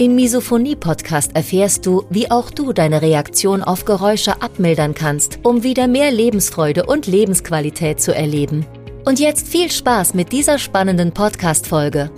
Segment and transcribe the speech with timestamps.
[0.00, 5.88] Im Misophonie-Podcast erfährst du, wie auch du deine Reaktion auf Geräusche abmildern kannst, um wieder
[5.88, 8.64] mehr Lebensfreude und Lebensqualität zu erleben.
[9.04, 12.10] Und jetzt viel Spaß mit dieser spannenden Podcast-Folge.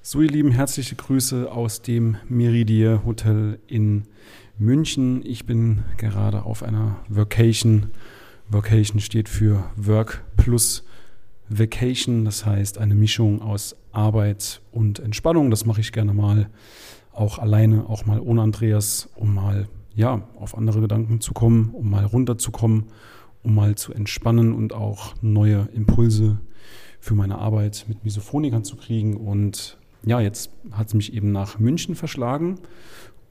[0.00, 4.04] So, ihr Lieben, herzliche Grüße aus dem Meridier Hotel in
[4.60, 5.26] München.
[5.26, 7.90] Ich bin gerade auf einer Vacation.
[8.48, 10.84] Vacation steht für Work plus
[11.48, 15.50] Vacation, das heißt eine Mischung aus Arbeit und Entspannung.
[15.50, 16.48] Das mache ich gerne mal
[17.12, 21.90] auch alleine, auch mal ohne Andreas, um mal ja, auf andere Gedanken zu kommen, um
[21.90, 22.84] mal runterzukommen,
[23.42, 26.38] um mal zu entspannen und auch neue Impulse
[27.00, 29.16] für meine Arbeit mit Misophonikern zu kriegen.
[29.16, 32.58] Und ja, jetzt hat es mich eben nach München verschlagen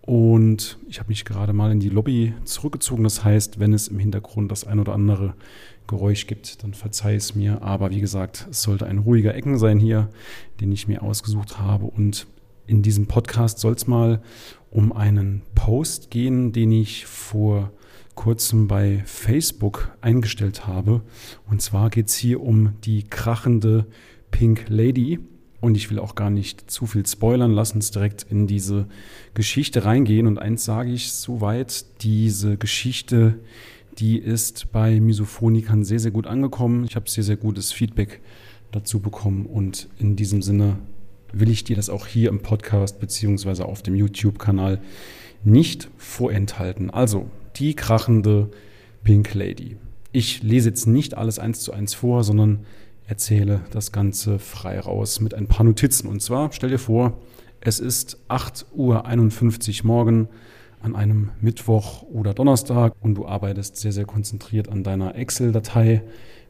[0.06, 3.04] und ich habe mich gerade mal in die Lobby zurückgezogen.
[3.04, 5.34] Das heißt, wenn es im Hintergrund das ein oder andere
[5.88, 7.64] Geräusch gibt, dann verzeih es mir.
[7.64, 10.10] Aber wie gesagt, es sollte ein ruhiger Ecken sein hier,
[10.62, 11.86] den ich mir ausgesucht habe.
[11.86, 12.28] Und
[12.68, 14.22] in diesem Podcast soll es mal
[14.70, 17.72] um einen Post gehen, den ich vor
[18.14, 21.02] kurzem bei Facebook eingestellt habe.
[21.50, 23.88] Und zwar geht es hier um die krachende
[24.30, 25.20] Pink Lady.
[25.66, 27.52] Und ich will auch gar nicht zu viel spoilern.
[27.52, 28.86] Lass uns direkt in diese
[29.34, 30.28] Geschichte reingehen.
[30.28, 33.40] Und eins sage ich soweit, diese Geschichte,
[33.98, 36.84] die ist bei Misophonikern sehr, sehr gut angekommen.
[36.84, 38.22] Ich habe sehr, sehr gutes Feedback
[38.72, 39.48] dazu bekommen.
[39.48, 40.78] Und in diesem Sinne
[41.34, 44.80] will ich dir das auch hier im Podcast beziehungsweise auf dem YouTube-Kanal
[45.44, 46.92] nicht vorenthalten.
[46.92, 48.52] Also, die krachende
[49.04, 49.78] Pink Lady.
[50.12, 52.68] Ich lese jetzt nicht alles eins zu eins vor, sondern
[53.08, 56.08] erzähle das Ganze frei raus mit ein paar Notizen.
[56.08, 57.18] Und zwar, stell dir vor,
[57.62, 60.28] es ist 8.51 Uhr morgen
[60.82, 66.04] an einem Mittwoch oder Donnerstag und du arbeitest sehr, sehr konzentriert an deiner Excel-Datei,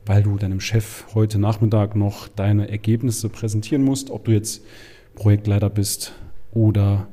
[0.05, 4.61] weil du deinem Chef heute Nachmittag noch deine Ergebnisse präsentieren musst, ob du jetzt
[5.15, 6.13] Projektleiter bist
[6.51, 7.07] oder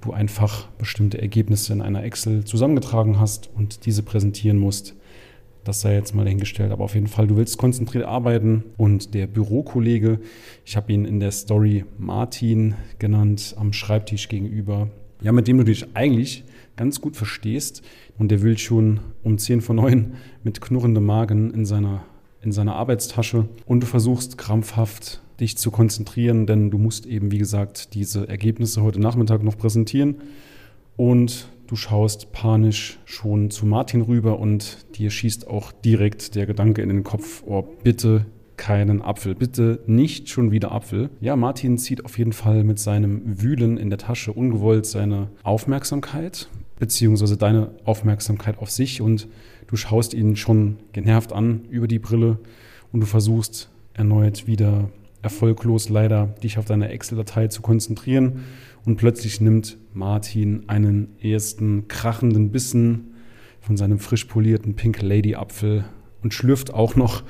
[0.00, 4.94] du einfach bestimmte Ergebnisse in einer Excel zusammengetragen hast und diese präsentieren musst.
[5.64, 8.64] Das sei jetzt mal dahingestellt, aber auf jeden Fall, du willst konzentriert arbeiten.
[8.76, 10.20] Und der Bürokollege,
[10.64, 14.88] ich habe ihn in der Story Martin genannt, am Schreibtisch gegenüber,
[15.20, 16.44] ja, mit dem du dich eigentlich
[16.76, 17.82] ganz gut verstehst.
[18.18, 20.14] Und der will schon um 10 vor 9
[20.44, 22.04] mit knurrendem Magen in seiner,
[22.42, 23.48] in seiner Arbeitstasche.
[23.66, 28.82] Und du versuchst krampfhaft dich zu konzentrieren, denn du musst eben, wie gesagt, diese Ergebnisse
[28.82, 30.16] heute Nachmittag noch präsentieren.
[30.96, 36.80] Und Du schaust panisch schon zu Martin rüber und dir schießt auch direkt der Gedanke
[36.80, 38.24] in den Kopf, oh, bitte
[38.56, 41.10] keinen Apfel, bitte nicht schon wieder Apfel.
[41.20, 46.48] Ja, Martin zieht auf jeden Fall mit seinem Wühlen in der Tasche ungewollt seine Aufmerksamkeit,
[46.78, 49.28] beziehungsweise deine Aufmerksamkeit auf sich und
[49.66, 52.38] du schaust ihn schon genervt an über die Brille
[52.92, 54.88] und du versuchst erneut wieder
[55.22, 58.44] erfolglos leider dich auf deine Excel-Datei zu konzentrieren
[58.84, 63.14] und plötzlich nimmt Martin einen ersten krachenden Bissen
[63.60, 65.84] von seinem frisch polierten Pink Lady Apfel
[66.22, 67.22] und schlürft auch noch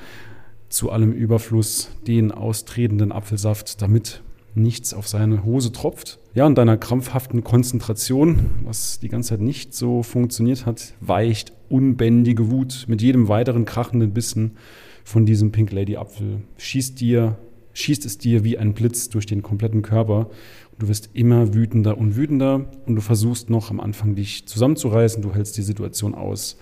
[0.69, 4.21] zu allem Überfluss den austretenden Apfelsaft, damit
[4.55, 6.19] nichts auf seine Hose tropft.
[6.33, 12.49] Ja, und deiner krampfhaften Konzentration, was die ganze Zeit nicht so funktioniert hat, weicht unbändige
[12.49, 14.57] Wut mit jedem weiteren krachenden Bissen
[15.03, 16.41] von diesem Pink Lady Apfel.
[16.57, 17.37] Schießt dir,
[17.73, 20.29] schießt es dir wie ein Blitz durch den kompletten Körper
[20.79, 25.35] Du wirst immer wütender und wütender und du versuchst noch am Anfang dich zusammenzureißen, du
[25.35, 26.57] hältst die Situation aus.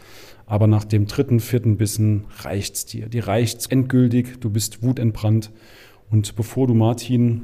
[0.48, 3.10] Aber nach dem dritten, vierten Bissen reicht's dir.
[3.10, 5.52] Dir reicht's endgültig, du bist wutentbrannt.
[6.10, 7.44] Und bevor du Martin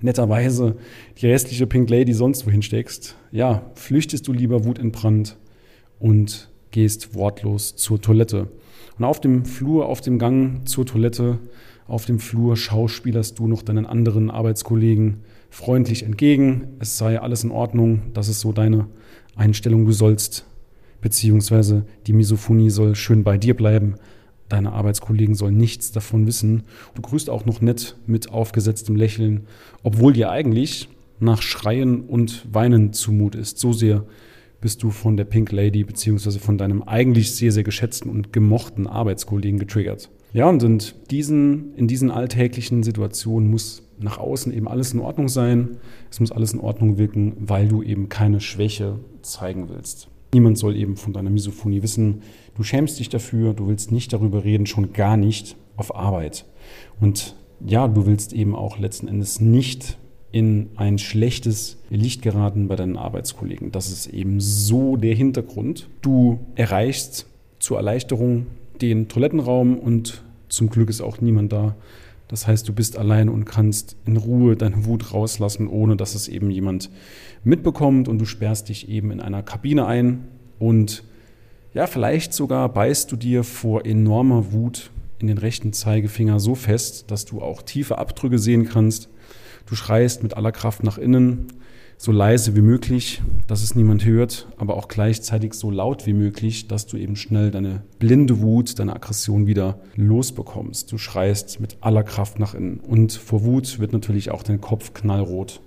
[0.00, 0.76] netterweise
[1.16, 5.38] die restliche Pink Lady sonst wohin steckst, ja, flüchtest du lieber wutentbrannt
[5.98, 8.48] und gehst wortlos zur Toilette.
[8.96, 11.38] Und auf dem Flur, auf dem Gang zur Toilette,
[11.86, 17.50] auf dem Flur schauspielerst du noch deinen anderen Arbeitskollegen freundlich entgegen, es sei alles in
[17.50, 18.86] Ordnung, das ist so deine
[19.36, 20.44] Einstellung, du sollst,
[21.00, 23.94] beziehungsweise die Misophonie soll schön bei dir bleiben,
[24.48, 26.64] deine Arbeitskollegen sollen nichts davon wissen.
[26.94, 29.46] Du grüßt auch noch nett mit aufgesetztem Lächeln,
[29.82, 30.88] obwohl dir eigentlich
[31.20, 33.58] nach Schreien und Weinen zumut ist.
[33.58, 34.04] So sehr
[34.60, 38.86] bist du von der Pink Lady beziehungsweise von deinem eigentlich sehr, sehr geschätzten und gemochten
[38.86, 40.10] Arbeitskollegen getriggert.
[40.32, 45.28] Ja, und in diesen, in diesen alltäglichen Situationen muss nach außen eben alles in Ordnung
[45.28, 45.78] sein.
[46.10, 50.08] Es muss alles in Ordnung wirken, weil du eben keine Schwäche zeigen willst.
[50.32, 52.22] Niemand soll eben von deiner Misophonie wissen.
[52.56, 56.44] Du schämst dich dafür, du willst nicht darüber reden, schon gar nicht auf Arbeit.
[57.00, 57.34] Und
[57.64, 59.98] ja, du willst eben auch letzten Endes nicht
[60.30, 63.72] in ein schlechtes Licht geraten bei deinen Arbeitskollegen.
[63.72, 65.88] Das ist eben so der Hintergrund.
[66.02, 67.26] Du erreichst
[67.58, 68.46] zur Erleichterung
[68.80, 71.76] den Toilettenraum und zum Glück ist auch niemand da.
[72.28, 76.28] Das heißt, du bist allein und kannst in Ruhe deine Wut rauslassen, ohne dass es
[76.28, 76.90] eben jemand
[77.42, 80.28] mitbekommt und du sperrst dich eben in einer Kabine ein
[80.58, 81.04] und
[81.74, 87.10] ja, vielleicht sogar beißt du dir vor enormer Wut in den rechten Zeigefinger so fest,
[87.10, 89.08] dass du auch tiefe Abdrücke sehen kannst.
[89.68, 91.48] Du schreist mit aller Kraft nach innen,
[91.98, 96.68] so leise wie möglich, dass es niemand hört, aber auch gleichzeitig so laut wie möglich,
[96.68, 100.90] dass du eben schnell deine blinde Wut, deine Aggression wieder losbekommst.
[100.90, 102.80] Du schreist mit aller Kraft nach innen.
[102.80, 105.60] Und vor Wut wird natürlich auch dein Kopf knallrot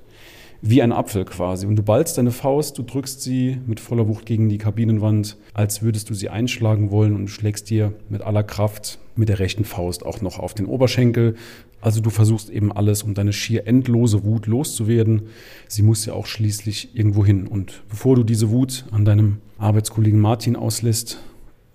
[0.61, 1.65] wie ein Apfel quasi.
[1.65, 5.81] Und du ballst deine Faust, du drückst sie mit voller Wucht gegen die Kabinenwand, als
[5.81, 10.05] würdest du sie einschlagen wollen und schlägst dir mit aller Kraft mit der rechten Faust
[10.05, 11.35] auch noch auf den Oberschenkel.
[11.81, 15.23] Also du versuchst eben alles, um deine schier endlose Wut loszuwerden.
[15.67, 17.47] Sie muss ja auch schließlich irgendwo hin.
[17.47, 21.19] Und bevor du diese Wut an deinem Arbeitskollegen Martin auslässt,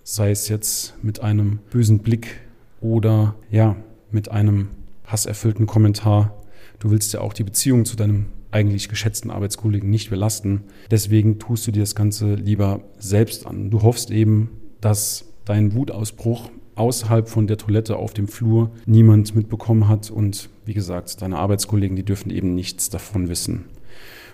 [0.05, 2.41] sei es jetzt mit einem bösen Blick
[2.81, 3.77] oder ja,
[4.12, 4.69] mit einem
[5.05, 6.41] hasserfüllten Kommentar,
[6.79, 10.64] du willst ja auch die Beziehung zu deinem eigentlich geschätzten Arbeitskollegen nicht belasten.
[10.91, 13.70] Deswegen tust du dir das Ganze lieber selbst an.
[13.70, 14.50] Du hoffst eben,
[14.81, 20.75] dass dein Wutausbruch außerhalb von der Toilette auf dem Flur niemand mitbekommen hat und wie
[20.75, 23.67] gesagt, deine Arbeitskollegen, die dürfen eben nichts davon wissen.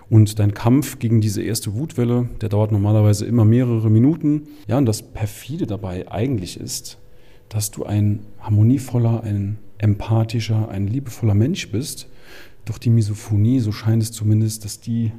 [0.09, 4.47] Und dein Kampf gegen diese erste Wutwelle, der dauert normalerweise immer mehrere Minuten.
[4.67, 6.97] Ja, und das perfide dabei eigentlich ist,
[7.49, 12.07] dass du ein harmonievoller, ein empathischer, ein liebevoller Mensch bist,
[12.65, 15.11] doch die Misophonie, so scheint es zumindest, dass die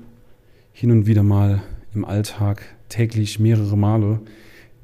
[0.73, 1.63] hin und wieder mal
[1.95, 4.21] im Alltag täglich mehrere Male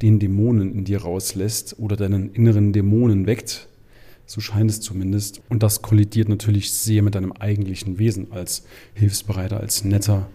[0.03, 3.69] den Dämonen in dir rauslässt oder deinen inneren Dämonen weckt.
[4.27, 5.43] So scheint es zumindest.
[5.49, 8.65] Und das kollidiert natürlich sehr mit deinem eigentlichen Wesen als
[8.95, 10.29] hilfsbereiter, als netter,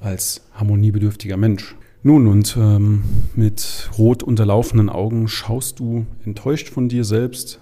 [0.00, 1.74] als harmoniebedürftiger Mensch.
[2.02, 3.02] Nun, und ähm,
[3.34, 7.60] mit rot unterlaufenden Augen schaust du enttäuscht von dir selbst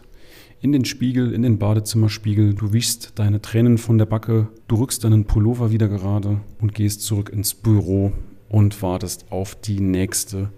[0.60, 5.04] in den Spiegel, in den Badezimmerspiegel, du wischst deine Tränen von der Backe, du rückst
[5.04, 8.12] deinen Pullover wieder gerade und gehst zurück ins Büro
[8.48, 10.50] und wartest auf die nächste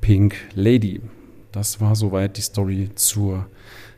[0.00, 1.00] Pink Lady.
[1.52, 3.46] Das war soweit die Story zur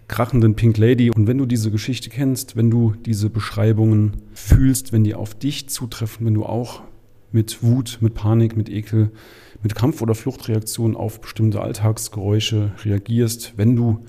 [0.08, 1.10] krachenden Pink Lady.
[1.10, 5.68] Und wenn du diese Geschichte kennst, wenn du diese Beschreibungen fühlst, wenn die auf dich
[5.68, 6.82] zutreffen, wenn du auch
[7.32, 9.10] mit Wut, mit Panik, mit Ekel,
[9.62, 14.04] mit Kampf- oder Fluchtreaktionen auf bestimmte Alltagsgeräusche reagierst, wenn du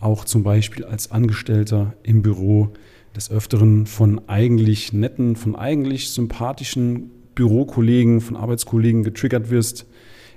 [0.00, 2.70] auch zum Beispiel als Angestellter im Büro
[3.14, 9.86] des Öfteren von eigentlich netten, von eigentlich sympathischen Bürokollegen, von Arbeitskollegen getriggert wirst.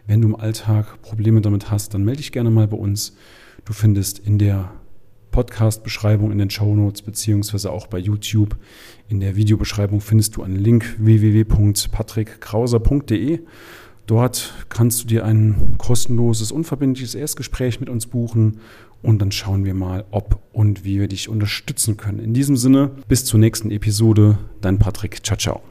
[0.08, 3.16] Wenn du im Alltag Probleme damit hast, dann melde dich gerne mal bei uns.
[3.66, 4.72] Du findest in der
[5.32, 8.58] Podcast-Beschreibung, in den Show Notes beziehungsweise auch bei YouTube
[9.08, 13.40] in der Videobeschreibung findest du einen Link www.patrickkrauser.de.
[14.10, 18.60] Dort kannst du dir ein kostenloses, unverbindliches Erstgespräch mit uns buchen
[19.04, 22.18] und dann schauen wir mal, ob und wie wir dich unterstützen können.
[22.18, 25.24] In diesem Sinne, bis zur nächsten Episode, dein Patrick.
[25.24, 25.62] Ciao, ciao.